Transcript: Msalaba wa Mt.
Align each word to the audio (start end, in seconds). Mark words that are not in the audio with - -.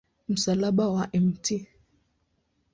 Msalaba 0.27 0.87
wa 0.89 1.09
Mt. 1.13 1.65